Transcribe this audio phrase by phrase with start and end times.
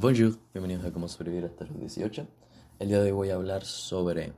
[0.00, 2.26] Bonjour, bienvenidos a Cómo sobrevivir hasta los 18.
[2.78, 4.32] El día de hoy voy a hablar sobre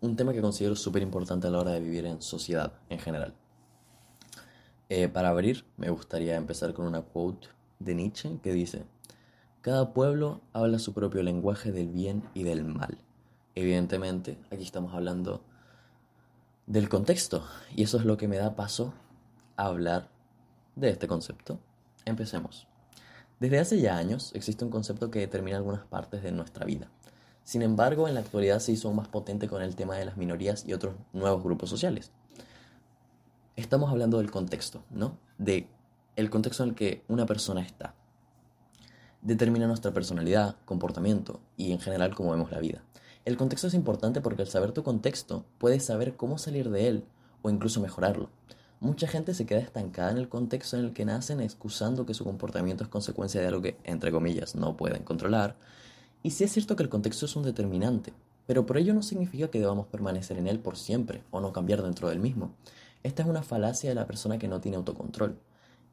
[0.00, 3.32] un tema que considero súper importante a la hora de vivir en sociedad en general.
[4.88, 7.46] Eh, para abrir, me gustaría empezar con una quote
[7.78, 8.86] de Nietzsche que dice,
[9.60, 12.98] Cada pueblo habla su propio lenguaje del bien y del mal.
[13.54, 15.44] Evidentemente, aquí estamos hablando
[16.66, 17.44] del contexto
[17.76, 18.94] y eso es lo que me da paso
[19.56, 20.08] a hablar
[20.74, 21.60] de este concepto.
[22.04, 22.66] Empecemos.
[23.42, 26.86] Desde hace ya años existe un concepto que determina algunas partes de nuestra vida.
[27.42, 30.64] Sin embargo, en la actualidad se hizo más potente con el tema de las minorías
[30.64, 32.12] y otros nuevos grupos sociales.
[33.56, 35.18] Estamos hablando del contexto, ¿no?
[35.38, 35.66] De
[36.14, 37.96] el contexto en el que una persona está.
[39.22, 42.84] Determina nuestra personalidad, comportamiento y en general cómo vemos la vida.
[43.24, 47.04] El contexto es importante porque al saber tu contexto puedes saber cómo salir de él
[47.42, 48.30] o incluso mejorarlo.
[48.82, 52.24] Mucha gente se queda estancada en el contexto en el que nacen excusando que su
[52.24, 55.54] comportamiento es consecuencia de algo que, entre comillas, no pueden controlar.
[56.24, 58.12] Y sí es cierto que el contexto es un determinante,
[58.44, 61.80] pero por ello no significa que debamos permanecer en él por siempre o no cambiar
[61.80, 62.56] dentro del mismo.
[63.04, 65.38] Esta es una falacia de la persona que no tiene autocontrol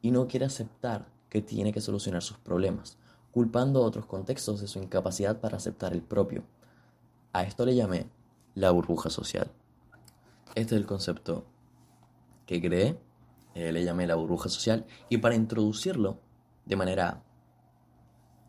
[0.02, 2.98] y no quiere aceptar que tiene que solucionar sus problemas,
[3.32, 6.42] culpando a otros contextos de su incapacidad para aceptar el propio.
[7.34, 8.08] A esto le llamé
[8.56, 9.52] la burbuja social.
[10.56, 11.46] Este es el concepto
[12.50, 12.98] que creé,
[13.54, 16.20] eh, le llamé la burbuja social, y para introducirlo
[16.66, 17.22] de manera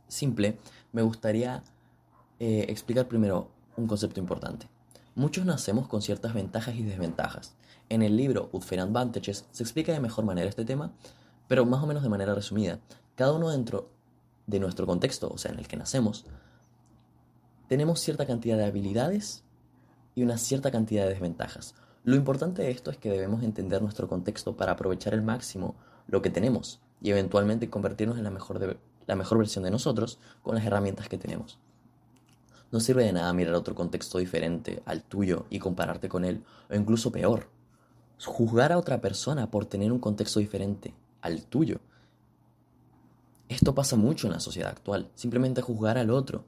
[0.08, 0.56] simple,
[0.92, 1.62] me gustaría
[2.38, 4.70] eh, explicar primero un concepto importante.
[5.14, 7.56] Muchos nacemos con ciertas ventajas y desventajas.
[7.90, 10.92] En el libro Unfair Advantages se explica de mejor manera este tema,
[11.46, 12.80] pero más o menos de manera resumida.
[13.16, 13.90] Cada uno dentro
[14.46, 16.24] de nuestro contexto, o sea, en el que nacemos,
[17.68, 19.44] tenemos cierta cantidad de habilidades
[20.14, 21.74] y una cierta cantidad de desventajas.
[22.02, 25.74] Lo importante de esto es que debemos entender nuestro contexto para aprovechar al máximo
[26.06, 30.54] lo que tenemos y eventualmente convertirnos en la mejor, la mejor versión de nosotros con
[30.54, 31.58] las herramientas que tenemos.
[32.72, 36.74] No sirve de nada mirar otro contexto diferente al tuyo y compararte con él, o
[36.74, 37.48] incluso peor,
[38.24, 41.80] juzgar a otra persona por tener un contexto diferente al tuyo.
[43.48, 46.44] Esto pasa mucho en la sociedad actual, simplemente juzgar al otro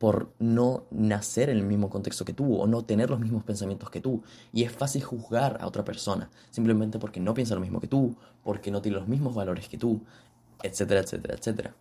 [0.00, 3.90] por no nacer en el mismo contexto que tú o no tener los mismos pensamientos
[3.90, 4.22] que tú.
[4.50, 8.16] Y es fácil juzgar a otra persona simplemente porque no piensa lo mismo que tú,
[8.42, 10.00] porque no tiene los mismos valores que tú,
[10.62, 11.74] etcétera, etcétera, etcétera.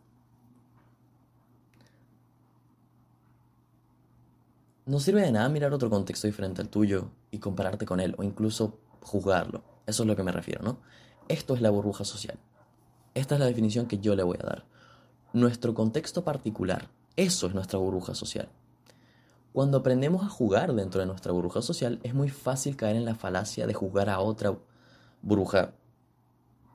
[4.86, 8.24] No sirve de nada mirar otro contexto diferente al tuyo y compararte con él o
[8.24, 9.64] incluso juzgarlo.
[9.88, 10.80] Eso es lo que me refiero, ¿no?
[11.30, 12.38] Esto es la burbuja social.
[13.14, 14.66] Esta es la definición que yo le voy a dar.
[15.32, 18.50] Nuestro contexto particular eso es nuestra burbuja social.
[19.52, 23.16] Cuando aprendemos a jugar dentro de nuestra burbuja social, es muy fácil caer en la
[23.16, 24.58] falacia de jugar a otra
[25.22, 25.74] burbuja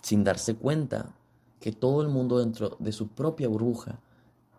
[0.02, 1.14] sin darse cuenta
[1.60, 4.00] que todo el mundo dentro de su propia burbuja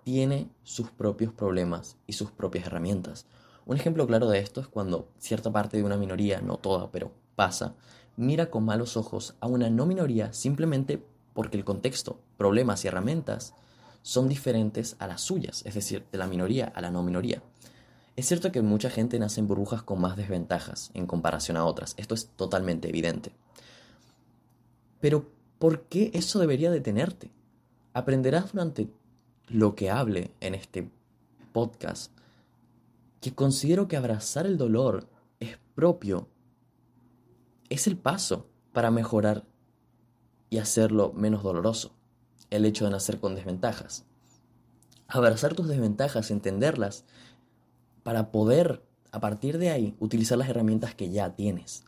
[0.03, 3.27] tiene sus propios problemas y sus propias herramientas.
[3.65, 7.11] Un ejemplo claro de esto es cuando cierta parte de una minoría, no toda, pero
[7.35, 7.75] pasa,
[8.15, 11.03] mira con malos ojos a una no minoría simplemente
[11.33, 13.53] porque el contexto, problemas y herramientas
[14.05, 17.41] son diferentes a las suyas, es decir, de la minoría a la no minoría.
[18.15, 21.95] Es cierto que mucha gente nace en burbujas con más desventajas en comparación a otras,
[21.97, 23.31] esto es totalmente evidente.
[24.99, 25.25] Pero,
[25.57, 27.31] ¿por qué eso debería detenerte?
[27.95, 28.91] Aprenderás durante
[29.47, 30.87] lo que hable en este
[31.51, 32.11] podcast
[33.21, 36.27] que considero que abrazar el dolor es propio,
[37.69, 39.45] es el paso para mejorar
[40.51, 41.94] y hacerlo menos doloroso
[42.55, 44.05] el hecho de nacer con desventajas.
[45.07, 47.05] Abrazar tus desventajas, entenderlas,
[48.03, 51.83] para poder, a partir de ahí, utilizar las herramientas que ya tienes.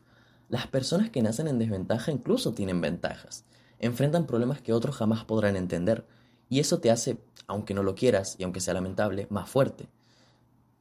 [0.50, 3.44] Las personas que nacen en desventaja incluso tienen ventajas.
[3.80, 6.06] Enfrentan problemas que otros jamás podrán entender.
[6.50, 7.18] Y eso te hace,
[7.48, 9.90] aunque no lo quieras y aunque sea lamentable, más fuerte.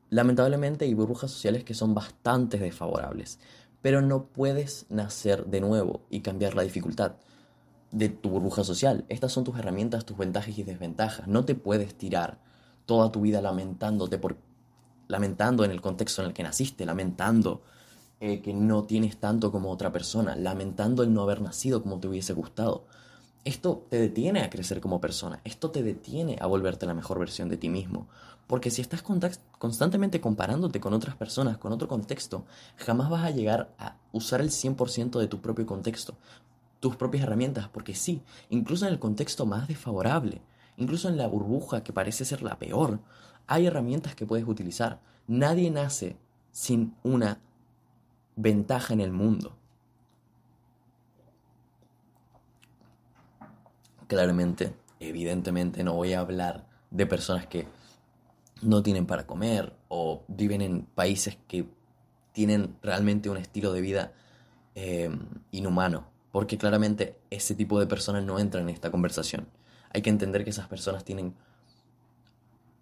[0.09, 3.41] Lamentablemente hay burbujas sociales que son bastante desfavorables,
[3.83, 7.17] pero no puedes nacer de nuevo y cambiar la dificultad
[7.97, 9.07] de tu burbuja social.
[9.09, 11.27] Estas son tus herramientas, tus ventajas y desventajas.
[11.27, 12.38] No te puedes tirar
[12.85, 14.37] toda tu vida lamentándote por
[15.09, 17.62] lamentando en el contexto en el que naciste, lamentando
[18.20, 22.09] eh, que no tienes tanto como otra persona, lamentando el no haber nacido como te
[22.09, 22.85] hubiese gustado.
[23.44, 27.49] Esto te detiene a crecer como persona, esto te detiene a volverte la mejor versión
[27.49, 28.09] de ti mismo,
[28.49, 29.05] porque si estás
[29.59, 32.44] constantemente comparándote con otras personas, con otro contexto,
[32.76, 36.17] jamás vas a llegar a usar el 100% de tu propio contexto,
[36.81, 40.43] tus propias herramientas, porque sí, incluso en el contexto más desfavorable,
[40.76, 43.00] incluso en la burbuja que parece ser la peor,
[43.46, 45.00] hay herramientas que puedes utilizar.
[45.26, 46.17] Nadie nace
[46.52, 47.40] sin una
[48.37, 49.56] ventaja en el mundo.
[54.06, 57.67] Claramente, Evidentemente no voy a hablar de personas que
[58.62, 61.69] no tienen para comer o viven en países que
[62.32, 64.12] tienen realmente un estilo de vida
[64.75, 65.11] eh,
[65.50, 66.06] inhumano,
[66.37, 69.49] porque claramente ese tipo de personas no entran en esta conversación.
[69.88, 71.35] Hay que entender que esas personas tienen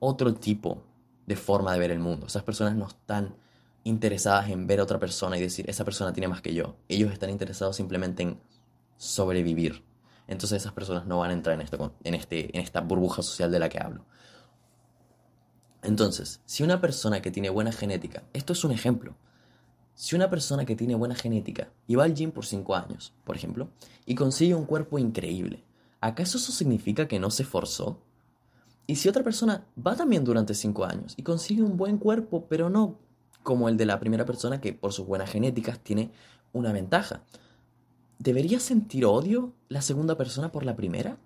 [0.00, 0.82] otro tipo
[1.24, 2.26] de forma de ver el mundo.
[2.26, 3.36] Esas personas no están
[3.84, 6.74] interesadas en ver a otra persona y decir, esa persona tiene más que yo.
[6.88, 8.40] Ellos están interesados simplemente en
[8.96, 9.84] sobrevivir.
[10.26, 13.52] Entonces esas personas no van a entrar en, esto, en, este, en esta burbuja social
[13.52, 14.04] de la que hablo.
[15.84, 19.14] Entonces, si una persona que tiene buena genética, esto es un ejemplo,
[19.94, 23.36] si una persona que tiene buena genética y va al gym por 5 años, por
[23.36, 23.68] ejemplo,
[24.06, 25.62] y consigue un cuerpo increíble,
[26.00, 27.98] ¿acaso eso significa que no se esforzó?
[28.86, 32.68] Y si otra persona va también durante 5 años y consigue un buen cuerpo, pero
[32.68, 32.98] no
[33.42, 36.10] como el de la primera persona que por sus buenas genéticas tiene
[36.52, 37.22] una ventaja,
[38.18, 41.18] ¿debería sentir odio la segunda persona por la primera?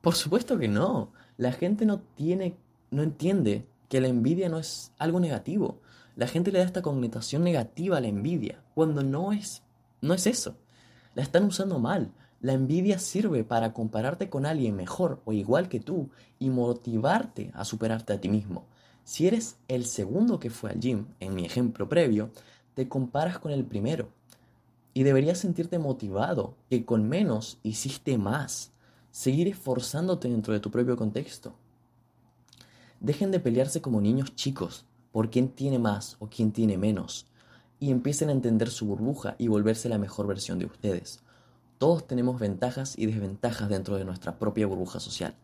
[0.00, 1.12] Por supuesto que no.
[1.36, 2.56] La gente no tiene
[2.90, 5.80] no entiende que la envidia no es algo negativo.
[6.18, 9.62] La gente le da esta connotación negativa a la envidia, cuando no es,
[10.00, 10.56] no es eso.
[11.14, 12.12] La están usando mal.
[12.40, 16.10] La envidia sirve para compararte con alguien mejor o igual que tú
[16.40, 18.66] y motivarte a superarte a ti mismo.
[19.04, 22.30] Si eres el segundo que fue al gym, en mi ejemplo previo,
[22.74, 24.08] te comparas con el primero.
[24.94, 28.72] Y deberías sentirte motivado, que con menos hiciste más.
[29.12, 31.54] Seguir esforzándote dentro de tu propio contexto.
[32.98, 37.26] Dejen de pelearse como niños chicos por quién tiene más o quién tiene menos
[37.80, 41.20] y empiecen a entender su burbuja y volverse la mejor versión de ustedes.
[41.78, 45.34] Todos tenemos ventajas y desventajas dentro de nuestra propia burbuja social.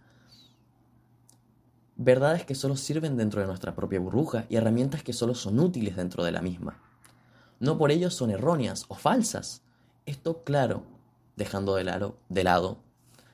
[1.96, 5.94] Verdades que solo sirven dentro de nuestra propia burbuja y herramientas que solo son útiles
[5.94, 6.80] dentro de la misma.
[7.60, 9.62] No por ello son erróneas o falsas.
[10.04, 10.82] Esto claro,
[11.36, 12.78] dejando de lado, lado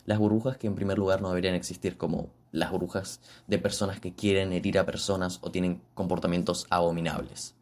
[0.05, 4.15] las burbujas que en primer lugar no deberían existir como las brujas de personas que
[4.15, 7.55] quieren herir a personas o tienen comportamientos abominables.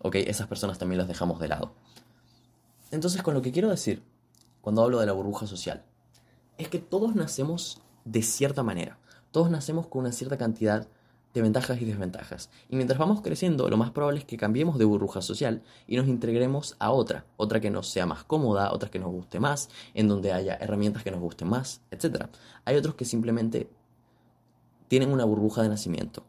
[0.00, 0.16] ¿Ok?
[0.16, 1.74] Esas personas también las dejamos de lado.
[2.90, 4.02] Entonces, con lo que quiero decir,
[4.60, 5.84] cuando hablo de la burbuja social,
[6.58, 8.98] es que todos nacemos de cierta manera.
[9.30, 10.86] Todos nacemos con una cierta cantidad
[11.34, 12.48] de ventajas y desventajas.
[12.68, 16.06] Y mientras vamos creciendo, lo más probable es que cambiemos de burbuja social y nos
[16.06, 20.06] integremos a otra, otra que nos sea más cómoda, otra que nos guste más, en
[20.06, 22.26] donde haya herramientas que nos gusten más, etc.
[22.64, 23.68] Hay otros que simplemente
[24.88, 26.24] tienen una burbuja de nacimiento.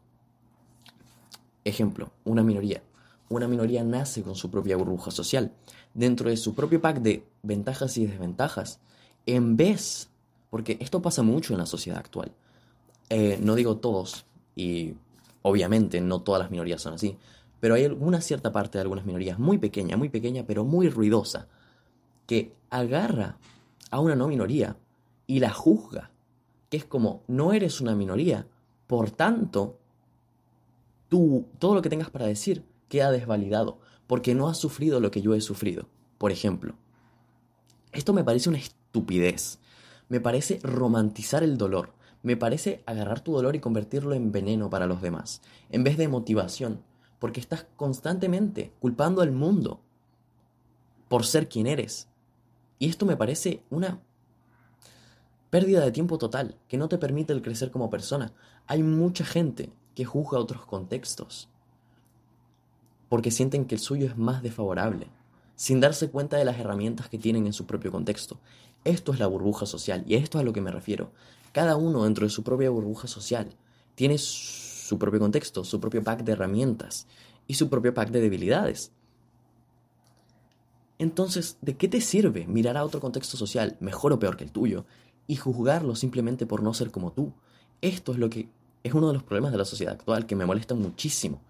[1.64, 2.82] Ejemplo, una minoría.
[3.28, 5.52] Una minoría nace con su propia burbuja social,
[5.94, 8.78] dentro de su propio pack de ventajas y desventajas,
[9.26, 10.10] en vez,
[10.50, 12.32] porque esto pasa mucho en la sociedad actual,
[13.08, 14.94] eh, no digo todos, y
[15.42, 17.16] obviamente no todas las minorías son así,
[17.58, 21.48] pero hay una cierta parte de algunas minorías, muy pequeña, muy pequeña, pero muy ruidosa,
[22.26, 23.38] que agarra
[23.90, 24.76] a una no minoría
[25.26, 26.10] y la juzga
[26.68, 28.46] que es como no eres una minoría,
[28.86, 29.78] por tanto,
[31.08, 35.22] tú, todo lo que tengas para decir queda desvalidado, porque no has sufrido lo que
[35.22, 35.88] yo he sufrido.
[36.18, 36.74] Por ejemplo,
[37.92, 39.58] esto me parece una estupidez,
[40.08, 41.92] me parece romantizar el dolor,
[42.22, 46.08] me parece agarrar tu dolor y convertirlo en veneno para los demás, en vez de
[46.08, 46.82] motivación,
[47.18, 49.80] porque estás constantemente culpando al mundo
[51.08, 52.08] por ser quien eres.
[52.78, 54.00] Y esto me parece una
[55.50, 58.32] Pérdida de tiempo total, que no te permite el crecer como persona.
[58.66, 61.48] Hay mucha gente que juzga otros contextos
[63.08, 65.08] porque sienten que el suyo es más desfavorable,
[65.54, 68.38] sin darse cuenta de las herramientas que tienen en su propio contexto.
[68.84, 71.12] Esto es la burbuja social y esto es a lo que me refiero.
[71.52, 73.48] Cada uno dentro de su propia burbuja social
[73.94, 77.06] tiene su propio contexto, su propio pack de herramientas
[77.46, 78.92] y su propio pack de debilidades.
[80.98, 84.52] Entonces, ¿de qué te sirve mirar a otro contexto social, mejor o peor que el
[84.52, 84.86] tuyo,
[85.26, 87.32] y juzgarlo simplemente por no ser como tú.
[87.80, 88.48] Esto es lo que
[88.82, 91.40] es uno de los problemas de la sociedad actual que me molesta muchísimo.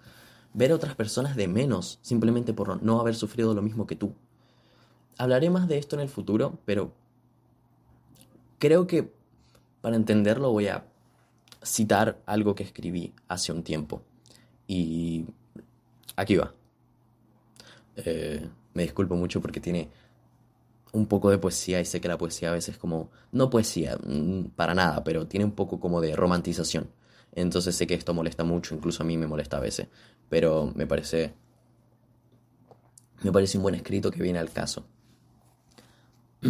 [0.54, 4.14] Ver a otras personas de menos simplemente por no haber sufrido lo mismo que tú.
[5.18, 6.92] Hablaré más de esto en el futuro, pero
[8.58, 9.12] creo que
[9.80, 10.86] para entenderlo voy a
[11.62, 14.02] citar algo que escribí hace un tiempo.
[14.66, 15.26] Y
[16.16, 16.52] aquí va.
[17.96, 19.88] Eh, me disculpo mucho porque tiene
[20.96, 24.50] un poco de poesía y sé que la poesía a veces como, no poesía, mm,
[24.56, 26.88] para nada, pero tiene un poco como de romantización.
[27.32, 29.88] Entonces sé que esto molesta mucho, incluso a mí me molesta a veces,
[30.30, 31.34] pero me parece,
[33.22, 34.86] me parece un buen escrito que viene al caso.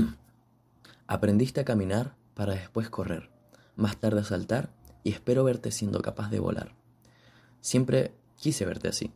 [1.08, 3.30] Aprendiste a caminar para después correr,
[3.74, 4.70] más tarde a saltar
[5.02, 6.74] y espero verte siendo capaz de volar.
[7.60, 9.12] Siempre quise verte así.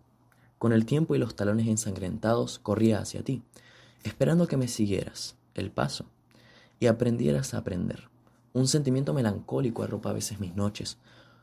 [0.59, 3.43] Con el tiempo y los talones ensangrentados corría hacia ti,
[4.05, 6.07] esperando que me siguieras el paso
[6.79, 8.09] y aprendieras a aprender,
[8.53, 10.99] Un sentimiento melancólico arropa a veces mis noches,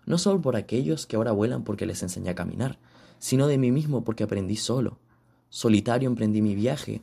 [0.05, 2.79] no solo por aquellos que ahora vuelan porque les enseñé a caminar,
[3.19, 4.97] sino de mí mismo porque aprendí solo.
[5.49, 7.01] Solitario emprendí mi viaje.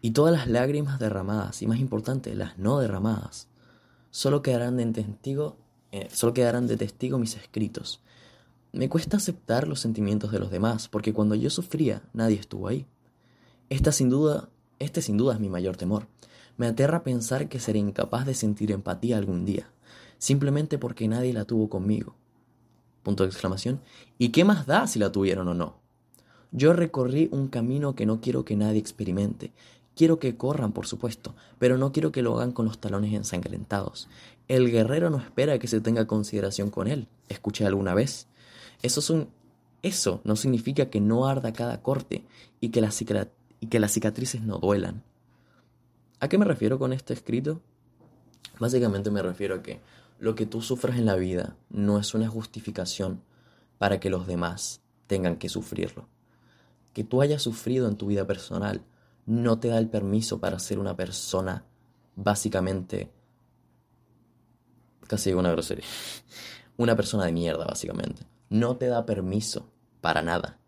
[0.00, 3.46] Y todas las lágrimas derramadas, y más importante, las no derramadas,
[4.10, 5.56] solo quedarán de testigo,
[5.92, 8.00] eh, solo quedarán de testigo mis escritos.
[8.72, 12.86] Me cuesta aceptar los sentimientos de los demás, porque cuando yo sufría, nadie estuvo ahí.
[13.72, 14.50] Esta sin duda,
[14.80, 16.06] este sin duda es mi mayor temor.
[16.58, 19.70] Me aterra pensar que seré incapaz de sentir empatía algún día,
[20.18, 22.14] simplemente porque nadie la tuvo conmigo.
[23.02, 23.80] Punto de exclamación.
[24.18, 25.78] ¿Y qué más da si la tuvieron o no?
[26.50, 29.52] Yo recorrí un camino que no quiero que nadie experimente.
[29.96, 34.10] Quiero que corran, por supuesto, pero no quiero que lo hagan con los talones ensangrentados.
[34.48, 37.08] El guerrero no espera que se tenga consideración con él.
[37.30, 38.28] Escuché alguna vez.
[38.82, 39.28] Eso, es un...
[39.80, 42.26] Eso no significa que no arda cada corte
[42.60, 42.94] y que, las
[43.62, 45.04] y que las cicatrices no duelan.
[46.18, 47.60] ¿A qué me refiero con este escrito?
[48.58, 49.80] Básicamente me refiero a que
[50.18, 53.22] lo que tú sufras en la vida no es una justificación
[53.78, 56.08] para que los demás tengan que sufrirlo.
[56.92, 58.82] Que tú hayas sufrido en tu vida personal
[59.26, 61.64] no te da el permiso para ser una persona
[62.16, 63.12] básicamente...
[65.06, 65.84] Casi una grosería.
[66.76, 68.26] Una persona de mierda, básicamente.
[68.48, 70.58] No te da permiso para nada.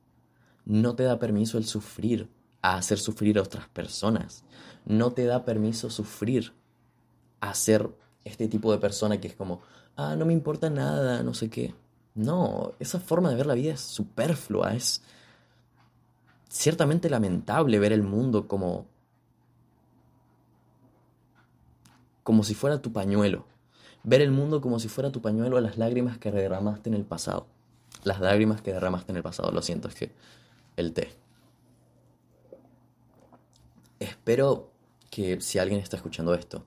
[0.64, 2.28] No te da permiso el sufrir
[2.64, 4.42] a hacer sufrir a otras personas
[4.84, 6.52] no te da permiso sufrir
[7.40, 7.90] a ser
[8.24, 9.60] este tipo de persona que es como,
[9.96, 11.74] ah, no me importa nada, no sé qué.
[12.14, 15.02] No, esa forma de ver la vida es superflua, es
[16.48, 18.86] ciertamente lamentable ver el mundo como
[22.22, 23.44] como si fuera tu pañuelo.
[24.02, 27.04] Ver el mundo como si fuera tu pañuelo a las lágrimas que derramaste en el
[27.04, 27.46] pasado.
[28.04, 30.12] Las lágrimas que derramaste en el pasado, lo siento, es que
[30.76, 31.23] el té.
[33.98, 34.70] Espero
[35.10, 36.64] que si alguien está escuchando esto,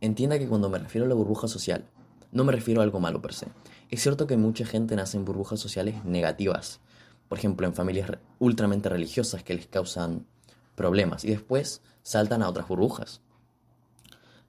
[0.00, 1.84] entienda que cuando me refiero a la burbuja social,
[2.32, 3.48] no me refiero a algo malo per se.
[3.90, 6.80] Es cierto que mucha gente nace en burbujas sociales negativas,
[7.28, 10.26] por ejemplo, en familias ultramente religiosas que les causan
[10.74, 13.20] problemas y después saltan a otras burbujas.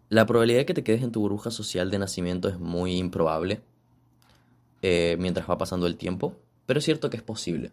[0.10, 3.62] La probabilidad de que te quedes en tu burbuja social de nacimiento es muy improbable
[4.82, 6.36] eh, mientras va pasando el tiempo,
[6.66, 7.72] pero es cierto que es posible.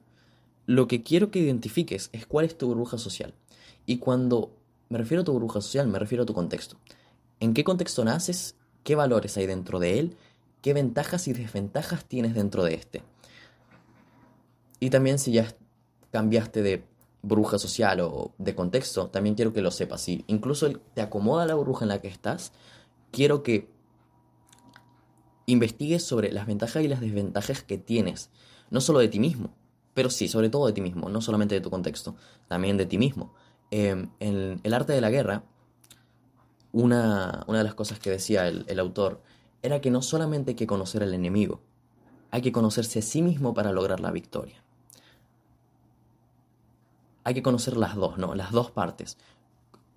[0.68, 3.32] Lo que quiero que identifiques es cuál es tu burbuja social.
[3.86, 4.54] Y cuando
[4.90, 6.76] me refiero a tu burbuja social, me refiero a tu contexto.
[7.40, 8.54] ¿En qué contexto naces?
[8.84, 10.16] ¿Qué valores hay dentro de él?
[10.60, 13.02] ¿Qué ventajas y desventajas tienes dentro de este?
[14.78, 15.56] Y también si ya
[16.10, 16.84] cambiaste de
[17.22, 20.02] burbuja social o de contexto, también quiero que lo sepas.
[20.02, 22.52] Si incluso te acomoda la burbuja en la que estás,
[23.10, 23.70] quiero que
[25.46, 28.28] investigues sobre las ventajas y las desventajas que tienes,
[28.68, 29.54] no solo de ti mismo,
[29.98, 32.14] pero sí, sobre todo de ti mismo, no solamente de tu contexto,
[32.46, 33.34] también de ti mismo.
[33.72, 35.42] Em, en el arte de la guerra,
[36.70, 39.20] una, de las cosas que decía el, el autor
[39.60, 41.62] era que no solamente hay que conocer al enemigo,
[42.30, 44.62] hay que conocerse a sí mismo para lograr la victoria.
[47.24, 48.36] Hay que conocer las dos, ¿no?
[48.36, 49.18] Las dos partes.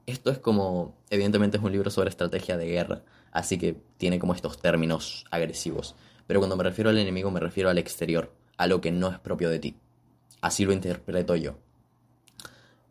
[0.07, 4.33] Esto es como, evidentemente es un libro sobre estrategia de guerra, así que tiene como
[4.33, 5.93] estos términos agresivos.
[6.25, 9.19] Pero cuando me refiero al enemigo me refiero al exterior, a lo que no es
[9.19, 9.75] propio de ti.
[10.41, 11.55] Así lo interpreto yo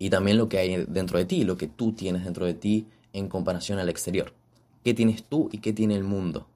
[0.00, 2.88] y también lo que hay dentro de ti, lo que tú tienes dentro de ti
[3.12, 4.32] en comparación al exterior.
[4.82, 6.48] ¿Qué tienes tú y qué tiene el mundo?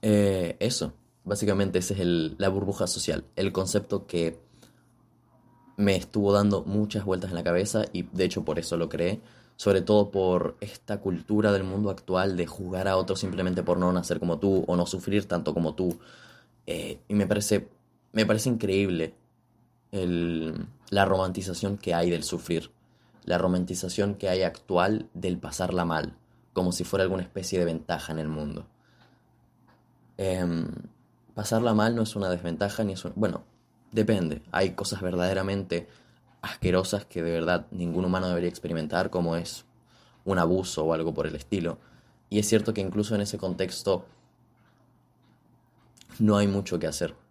[0.00, 2.06] Eh, eso, básicamente esa es
[2.38, 4.38] la burbuja social, el concepto que
[5.76, 9.20] me estuvo dando muchas vueltas en la cabeza y de hecho por eso lo creé,
[9.56, 13.92] sobre todo por esta cultura del mundo actual de jugar a otros simplemente por no
[13.92, 15.98] nacer como tú o no sufrir tanto como tú.
[16.66, 17.66] Eh, y me parece,
[18.14, 19.14] me parece increíble
[19.90, 22.70] la romantización que hay del sufrir,
[23.24, 26.16] la romantización que hay actual del pasarla mal,
[26.52, 28.66] como si fuera alguna especie de ventaja en el mundo.
[30.16, 30.68] Em,
[31.34, 33.12] pasarla mal no es una desventaja ni es un...
[33.16, 33.44] Bueno,
[33.92, 34.42] depende.
[34.52, 35.88] Hay cosas verdaderamente
[36.40, 39.64] asquerosas que de verdad ningún humano debería experimentar, como es
[40.24, 41.78] un abuso o algo por el estilo.
[42.30, 44.06] Y es cierto que incluso en ese contexto
[46.18, 47.23] no hay mucho que hacer.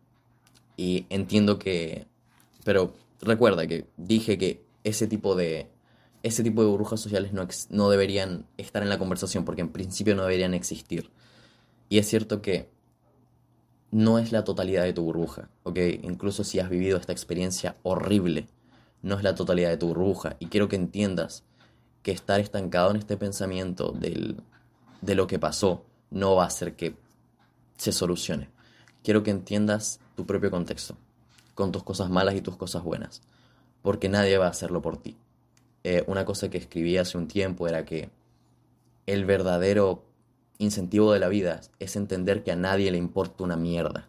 [0.76, 2.08] Y entiendo que
[2.64, 5.68] pero recuerda que dije que ese tipo de,
[6.24, 10.16] ese tipo de burbujas sociales no, no deberían estar en la conversación porque en principio
[10.16, 11.10] no deberían existir.
[11.90, 12.70] Y es cierto que
[13.92, 15.78] no es la totalidad de tu burbuja, ¿ok?
[16.02, 18.48] Incluso si has vivido esta experiencia horrible,
[19.02, 20.36] no es la totalidad de tu burbuja.
[20.40, 21.44] Y quiero que entiendas
[22.02, 24.38] que estar estancado en este pensamiento del,
[25.02, 26.96] de lo que pasó no va a hacer que
[27.78, 28.50] se solucione.
[29.04, 30.96] Quiero que entiendas tu propio contexto
[31.56, 33.22] con tus cosas malas y tus cosas buenas,
[33.82, 35.18] porque nadie va a hacerlo por ti.
[35.84, 38.10] Eh, una cosa que escribí hace un tiempo era que
[39.06, 40.04] el verdadero
[40.58, 44.08] incentivo de la vida es entender que a nadie le importa una mierda.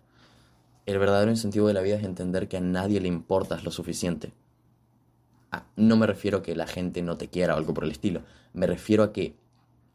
[0.86, 4.32] El verdadero incentivo de la vida es entender que a nadie le importas lo suficiente.
[5.50, 7.90] Ah, no me refiero a que la gente no te quiera o algo por el
[7.90, 8.22] estilo.
[8.52, 9.34] Me refiero a que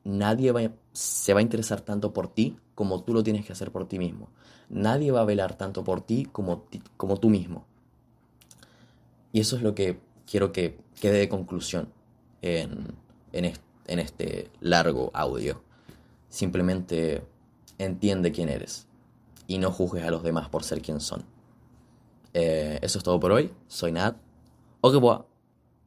[0.03, 3.88] nadie se va a interesar tanto por ti como tú lo tienes que hacer por
[3.88, 4.29] ti mismo.
[4.70, 6.65] Nadie va a velar tanto por ti como,
[6.98, 7.65] como tú mismo.
[9.32, 11.89] Y eso es lo que quiero que quede de conclusión
[12.41, 12.96] en,
[13.32, 15.62] en este largo audio.
[16.29, 17.24] Simplemente
[17.77, 18.88] entiende quién eres
[19.48, 21.24] y no juzgues a los demás por ser quien son.
[22.34, 23.51] Eh, eso es todo por hoy.
[23.68, 24.15] Soy Nat.
[24.84, 25.25] Revoir.